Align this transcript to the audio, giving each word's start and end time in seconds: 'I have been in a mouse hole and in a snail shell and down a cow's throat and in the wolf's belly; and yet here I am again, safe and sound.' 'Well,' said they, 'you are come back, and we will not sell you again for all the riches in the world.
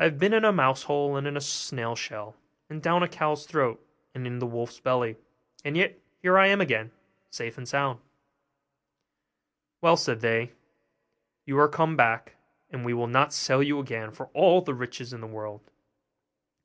'I 0.00 0.02
have 0.06 0.18
been 0.18 0.32
in 0.32 0.44
a 0.44 0.50
mouse 0.50 0.82
hole 0.82 1.16
and 1.16 1.24
in 1.24 1.36
a 1.36 1.40
snail 1.40 1.94
shell 1.94 2.34
and 2.68 2.82
down 2.82 3.04
a 3.04 3.08
cow's 3.08 3.46
throat 3.46 3.80
and 4.12 4.26
in 4.26 4.40
the 4.40 4.44
wolf's 4.46 4.80
belly; 4.80 5.18
and 5.64 5.76
yet 5.76 6.00
here 6.20 6.36
I 6.36 6.48
am 6.48 6.60
again, 6.60 6.90
safe 7.30 7.56
and 7.56 7.68
sound.' 7.68 8.00
'Well,' 9.80 9.96
said 9.96 10.20
they, 10.20 10.50
'you 11.44 11.60
are 11.60 11.68
come 11.68 11.96
back, 11.96 12.34
and 12.72 12.84
we 12.84 12.92
will 12.92 13.06
not 13.06 13.32
sell 13.32 13.62
you 13.62 13.78
again 13.78 14.10
for 14.10 14.30
all 14.34 14.62
the 14.62 14.74
riches 14.74 15.12
in 15.12 15.20
the 15.20 15.28
world. 15.28 15.60